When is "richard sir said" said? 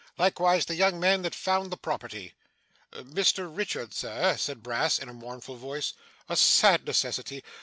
3.55-4.63